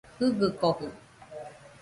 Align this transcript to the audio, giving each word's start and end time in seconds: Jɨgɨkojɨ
Jɨgɨkojɨ 0.19 0.87